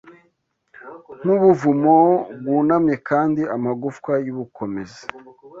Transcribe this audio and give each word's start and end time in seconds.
nkubuvumo 1.21 1.97
bwunamye 2.39 2.95
Kandi 3.09 3.41
amagufwa 3.55 4.11
yubukomezi 4.25 5.03